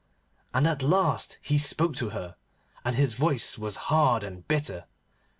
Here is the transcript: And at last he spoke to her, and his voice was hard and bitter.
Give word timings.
And 0.51 0.67
at 0.67 0.81
last 0.81 1.37
he 1.43 1.59
spoke 1.59 1.95
to 1.97 2.09
her, 2.09 2.35
and 2.83 2.95
his 2.95 3.13
voice 3.13 3.55
was 3.59 3.75
hard 3.91 4.23
and 4.23 4.47
bitter. 4.47 4.85